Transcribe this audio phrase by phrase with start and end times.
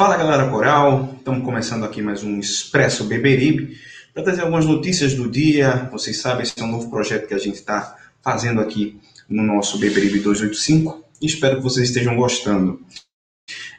[0.00, 3.76] Fala galera coral, estamos começando aqui mais um Expresso Beberibe
[4.14, 5.90] para trazer algumas notícias do dia.
[5.92, 8.98] Vocês sabem, esse é um novo projeto que a gente está fazendo aqui
[9.28, 12.80] no nosso Beberibe 285 e espero que vocês estejam gostando.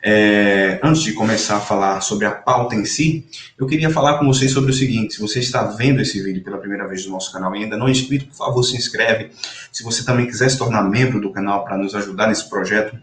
[0.04, 3.26] É, antes de começar a falar sobre a pauta em si,
[3.58, 6.60] eu queria falar com vocês sobre o seguinte: se você está vendo esse vídeo pela
[6.60, 9.32] primeira vez no nosso canal e ainda não é inscrito, por favor, se inscreve.
[9.72, 12.96] Se você também quiser se tornar membro do canal para nos ajudar nesse projeto,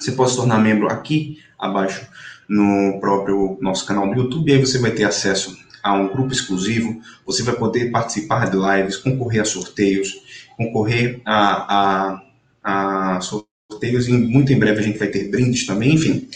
[0.00, 2.06] você pode se tornar membro aqui abaixo
[2.48, 6.32] no próprio nosso canal do YouTube, e aí você vai ter acesso a um grupo
[6.32, 10.12] exclusivo, você vai poder participar de lives, concorrer a sorteios,
[10.56, 12.22] concorrer a,
[12.64, 16.28] a, a sorteios e muito em breve a gente vai ter brindes também, enfim,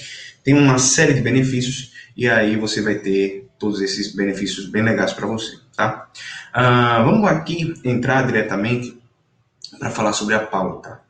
[0.45, 5.13] tem uma série de benefícios e aí você vai ter todos esses benefícios bem legais
[5.13, 6.09] para você, tá?
[6.55, 8.97] Uh, vamos aqui entrar diretamente
[9.79, 11.01] para falar sobre a pauta.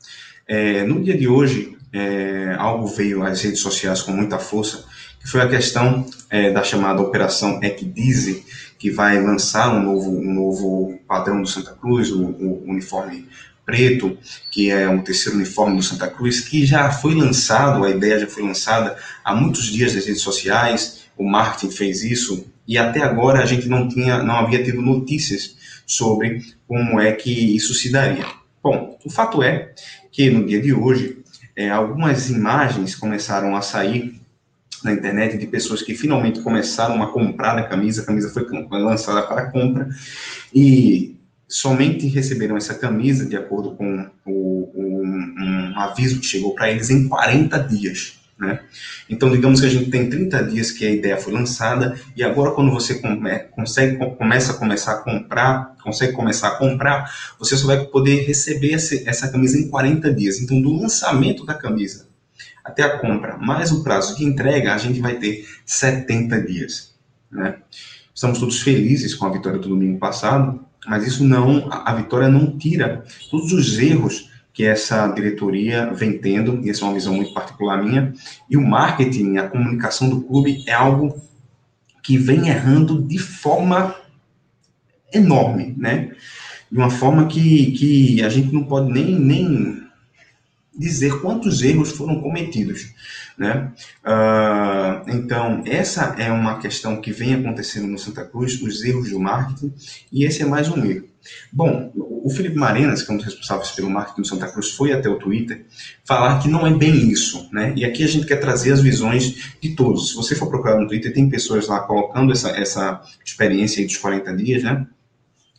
[0.46, 4.84] É, no dia de hoje, é, algo veio às redes sociais com muita força,
[5.20, 8.44] que foi a questão é, da chamada Operação ECDIZE,
[8.78, 13.26] que vai lançar um novo, um novo padrão do Santa Cruz, o, o uniforme
[13.64, 14.18] preto,
[14.50, 18.26] que é o terceiro uniforme do Santa Cruz, que já foi lançado, a ideia já
[18.26, 23.42] foi lançada há muitos dias nas redes sociais, o marketing fez isso, e até agora
[23.42, 28.26] a gente não tinha, não havia tido notícias sobre como é que isso se daria.
[28.62, 29.72] Bom, o fato é
[30.14, 31.18] que no dia de hoje
[31.56, 34.14] é, algumas imagens começaram a sair
[34.84, 39.22] na internet de pessoas que finalmente começaram a comprar a camisa, a camisa foi lançada
[39.22, 39.88] para compra
[40.54, 41.16] e
[41.48, 46.70] somente receberam essa camisa de acordo com o, o um, um aviso que chegou para
[46.70, 48.20] eles em 40 dias.
[48.38, 48.60] Né?
[49.08, 52.50] Então, digamos que a gente tem 30 dias que a ideia foi lançada e agora
[52.50, 57.66] quando você come, consegue começa a começar a comprar, consegue começar a comprar, você só
[57.66, 60.40] vai poder receber essa, essa camisa em 40 dias.
[60.40, 62.08] Então, do lançamento da camisa
[62.64, 66.94] até a compra, mais o prazo de entrega, a gente vai ter 70 dias.
[67.30, 67.56] Né?
[68.14, 72.56] Estamos todos felizes com a vitória do domingo passado, mas isso não, a vitória não
[72.56, 77.34] tira todos os erros que essa diretoria vem tendo, e essa é uma visão muito
[77.34, 78.14] particular minha,
[78.48, 81.20] e o marketing, a comunicação do clube é algo
[82.00, 83.96] que vem errando de forma
[85.12, 86.12] enorme, né?
[86.70, 89.82] De uma forma que, que a gente não pode nem, nem
[90.76, 92.92] dizer quantos erros foram cometidos,
[93.36, 93.72] né?
[94.04, 99.18] Uh, então, essa é uma questão que vem acontecendo no Santa Cruz, os erros do
[99.18, 99.72] marketing,
[100.12, 101.08] e esse é mais um erro.
[101.52, 104.92] Bom, o Felipe Marenas, que é um dos responsáveis pelo marketing do Santa Cruz, foi
[104.92, 105.64] até o Twitter
[106.04, 107.72] falar que não é bem isso, né?
[107.76, 110.10] E aqui a gente quer trazer as visões de todos.
[110.10, 113.96] Se você for procurar no Twitter, tem pessoas lá colocando essa, essa experiência aí dos
[113.96, 114.86] 40 dias, né?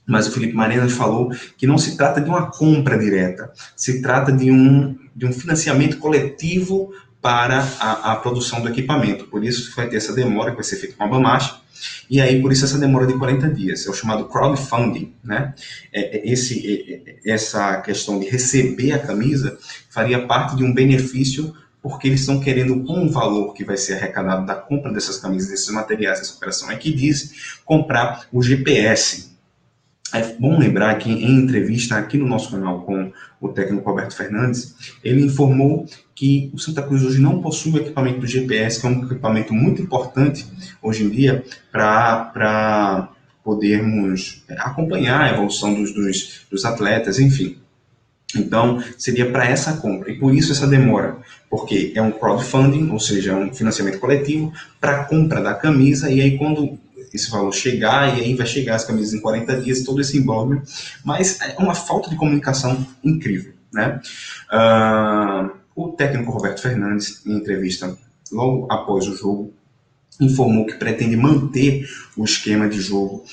[0.08, 4.32] Mas o Felipe Marenas falou que não se trata de uma compra direta, se trata
[4.32, 9.26] de um, de um financiamento coletivo para a, a produção do equipamento.
[9.26, 11.60] Por isso vai ter essa demora que vai ser feita com a Bamash,
[12.10, 13.86] e aí por isso essa demora de 40 dias.
[13.86, 15.54] É o chamado crowdfunding, né?
[15.94, 19.58] É, é esse, é, essa questão de receber a camisa
[19.90, 24.44] faria parte de um benefício porque eles estão querendo, com valor que vai ser arrecadado
[24.44, 29.35] da compra dessas camisas, desses materiais, dessa operação é que diz, comprar o GPS,
[30.14, 33.12] é bom lembrar que em entrevista aqui no nosso canal com
[33.42, 38.20] o técnico Roberto Fernandes, ele informou que o Santa Cruz hoje não possui o equipamento
[38.20, 40.46] do GPS, que é um equipamento muito importante
[40.82, 43.10] hoje em dia para
[43.44, 47.58] podermos acompanhar a evolução dos, dos, dos atletas, enfim.
[48.36, 50.12] Então, seria para essa compra.
[50.12, 51.18] E por isso essa demora,
[51.50, 56.10] porque é um crowdfunding, ou seja, é um financiamento coletivo para a compra da camisa,
[56.10, 56.78] e aí quando
[57.16, 60.62] esse valor chegar, e aí vai chegar as camisas em 40 dias, todo esse imbróglio,
[61.04, 64.00] mas é uma falta de comunicação incrível, né?
[64.52, 67.98] Uh, o técnico Roberto Fernandes, em entrevista
[68.32, 69.54] logo após o jogo,
[70.20, 73.26] informou que pretende manter o esquema de jogo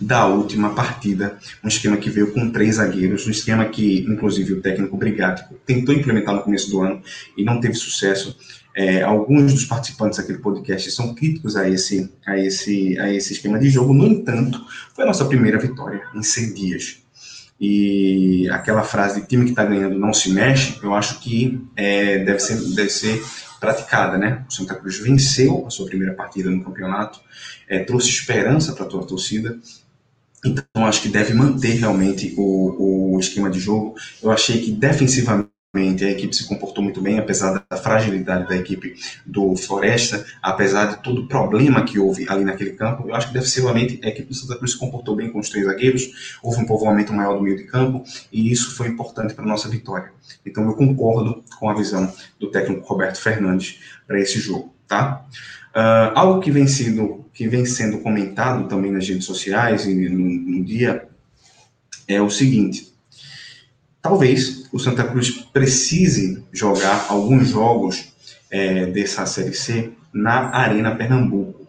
[0.00, 4.60] da última partida, um esquema que veio com três zagueiros, um esquema que, inclusive, o
[4.60, 7.02] técnico Brigático tentou implementar no começo do ano
[7.36, 8.36] e não teve sucesso.
[8.76, 13.58] É, alguns dos participantes daquele podcast são críticos a esse, a, esse, a esse esquema
[13.58, 14.64] de jogo, no entanto,
[14.94, 17.04] foi a nossa primeira vitória em 100 dias.
[17.60, 22.18] E aquela frase de time que está ganhando não se mexe, eu acho que é,
[22.18, 23.22] deve, ser, deve ser
[23.64, 24.44] praticada, né?
[24.48, 27.20] O Santa Cruz venceu a sua primeira partida no campeonato,
[27.66, 29.58] é, trouxe esperança para a torcida,
[30.44, 33.94] então acho que deve manter realmente o, o esquema de jogo.
[34.22, 38.94] Eu achei que defensivamente a equipe se comportou muito bem, apesar da fragilidade da equipe
[39.26, 43.08] do Floresta, apesar de todo o problema que houve ali naquele campo.
[43.08, 45.66] Eu acho que defensivamente a equipe do Santa Cruz se comportou bem com os três
[45.66, 49.48] zagueiros, houve um povoamento maior do meio de campo e isso foi importante para a
[49.48, 50.12] nossa vitória.
[50.46, 55.26] Então eu concordo com a visão do técnico Roberto Fernandes para esse jogo, tá?
[55.74, 60.24] Uh, algo que vem, sido, que vem sendo comentado também nas redes sociais e no,
[60.24, 61.08] no dia
[62.06, 62.93] é o seguinte
[64.04, 68.12] Talvez o Santa Cruz precise jogar alguns jogos
[68.50, 71.66] é, dessa Série C na Arena Pernambuco.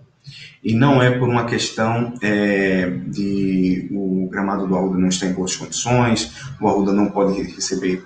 [0.61, 5.31] E não é por uma questão é, de o gramado do Arruda não estar em
[5.31, 6.29] boas condições,
[6.59, 8.03] o Arruda não pode receber,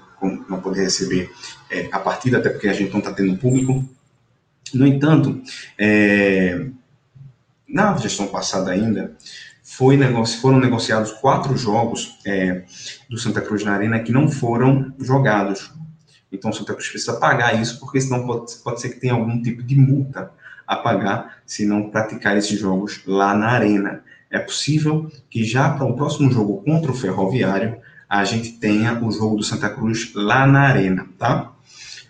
[0.48, 1.32] não pode receber
[1.72, 3.84] é, a partida, até porque a gente não está tendo público.
[4.76, 5.42] No entanto,
[5.76, 6.68] é,
[7.68, 9.18] na gestão passada ainda,
[9.70, 12.64] foi negoci foram negociados quatro jogos é,
[13.10, 15.72] do Santa Cruz na Arena que não foram jogados.
[16.32, 19.42] Então, o Santa Cruz precisa pagar isso, porque senão pode, pode ser que tenha algum
[19.42, 20.32] tipo de multa
[20.68, 24.04] a pagar se não praticar esses jogos lá na Arena.
[24.30, 27.78] É possível que já para o próximo jogo contra o Ferroviário,
[28.08, 31.52] a gente tenha o jogo do Santa Cruz lá na Arena, tá?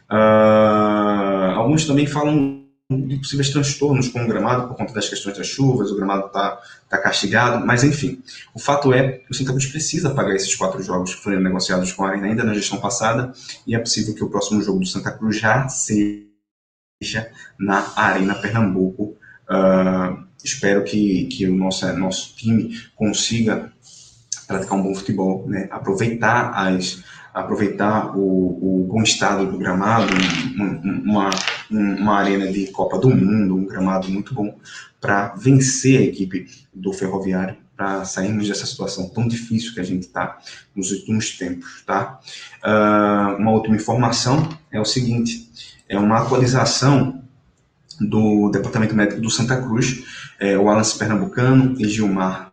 [0.10, 2.59] Uh, alguns também falam
[2.92, 6.60] de possíveis transtornos com o gramado por conta das questões das chuvas, o gramado está
[6.90, 8.20] tá castigado, mas enfim.
[8.52, 11.94] O fato é que o Santa Cruz precisa pagar esses quatro jogos que foram negociados
[11.94, 13.32] com a Arena ainda na gestão passada
[13.68, 19.16] e é possível que o próximo jogo do Santa Cruz já seja na Arena Pernambuco.
[19.48, 23.72] Uh, espero que, que o nosso, nosso time consiga
[24.48, 25.68] praticar um bom futebol, né?
[25.70, 30.12] aproveitar as aproveitar o, o bom estado do gramado,
[30.56, 31.30] uma, uma
[32.18, 34.58] arena de Copa do Mundo, um gramado muito bom
[35.00, 40.04] para vencer a equipe do Ferroviário, para sairmos dessa situação tão difícil que a gente
[40.04, 40.38] está
[40.76, 42.20] nos últimos tempos, tá?
[42.64, 45.50] Uh, uma última informação é o seguinte,
[45.88, 47.24] é uma atualização
[48.00, 50.04] do Departamento Médico do Santa Cruz,
[50.40, 52.49] é, o Alan Pernambucano e Gilmar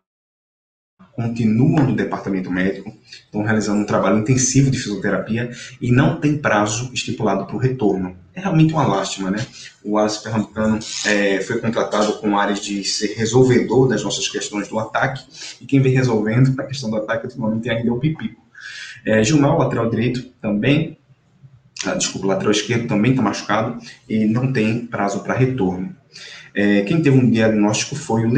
[1.16, 6.90] continuam no departamento médico, estão realizando um trabalho intensivo de fisioterapia e não tem prazo
[6.92, 8.14] estipulado para o retorno.
[8.34, 9.44] É realmente uma lástima, né?
[9.82, 14.78] O Alice Pernambucano é, foi contratado com áreas de ser resolvedor das nossas questões do
[14.78, 15.24] ataque
[15.58, 18.42] e quem vem resolvendo a questão do ataque ultimamente ainda é o Pipico.
[19.06, 20.98] É, Gilmar, lateral direito, também,
[21.86, 25.96] ah, desculpa, lateral esquerdo também está machucado e não tem prazo para retorno.
[26.54, 28.28] É, quem teve um diagnóstico foi o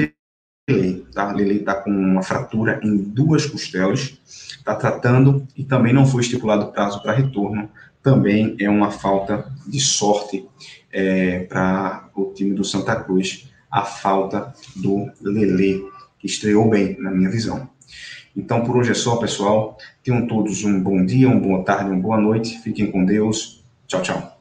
[0.69, 1.33] Lele, tá?
[1.33, 6.71] Lele está com uma fratura em duas costelas, está tratando e também não foi estipulado
[6.73, 7.71] prazo para retorno.
[8.03, 10.47] Também é uma falta de sorte
[10.93, 15.83] é, para o time do Santa Cruz, a falta do Lele,
[16.19, 17.69] que estreou bem, na minha visão.
[18.37, 19.77] Então, por hoje é só, pessoal.
[20.03, 22.59] Tenham todos um bom dia, uma boa tarde, uma boa noite.
[22.59, 23.65] Fiquem com Deus.
[23.87, 24.38] Tchau, tchau.